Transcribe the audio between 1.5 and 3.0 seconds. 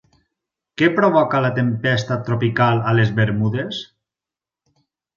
tempesta tropical a